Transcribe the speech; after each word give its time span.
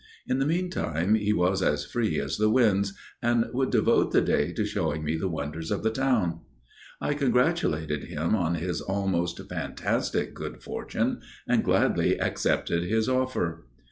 In 0.25 0.39
the 0.39 0.47
meantime 0.47 1.13
he 1.13 1.31
was 1.31 1.61
as 1.61 1.85
free 1.85 2.19
as 2.19 2.37
the 2.37 2.49
winds, 2.49 2.93
and 3.21 3.45
would 3.53 3.69
devote 3.69 4.11
the 4.11 4.21
day 4.21 4.51
to 4.51 4.65
showing 4.65 5.03
me 5.03 5.15
the 5.15 5.29
wonders 5.29 5.69
of 5.69 5.83
the 5.83 5.91
town. 5.91 6.39
I 6.99 7.13
congratulated 7.13 8.05
him 8.05 8.33
on 8.35 8.55
his 8.55 8.81
almost 8.81 9.47
fantastic 9.47 10.33
good 10.33 10.63
fortune 10.63 11.21
and 11.47 11.63
gladly 11.63 12.19
accepted 12.19 12.83
his 12.89 13.07
offer. 13.07 13.67